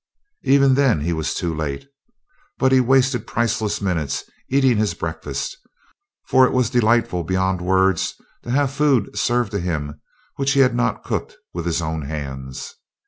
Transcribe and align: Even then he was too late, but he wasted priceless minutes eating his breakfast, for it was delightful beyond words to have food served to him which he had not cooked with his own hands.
Even 0.41 0.73
then 0.73 1.01
he 1.01 1.13
was 1.13 1.35
too 1.35 1.53
late, 1.53 1.87
but 2.57 2.71
he 2.71 2.79
wasted 2.79 3.27
priceless 3.27 3.81
minutes 3.81 4.23
eating 4.49 4.77
his 4.77 4.95
breakfast, 4.95 5.55
for 6.25 6.43
it 6.43 6.53
was 6.53 6.71
delightful 6.71 7.23
beyond 7.23 7.61
words 7.61 8.15
to 8.41 8.49
have 8.49 8.71
food 8.71 9.15
served 9.15 9.51
to 9.51 9.59
him 9.59 10.01
which 10.37 10.53
he 10.53 10.61
had 10.61 10.73
not 10.73 11.03
cooked 11.03 11.35
with 11.53 11.67
his 11.67 11.83
own 11.83 12.01
hands. 12.01 12.73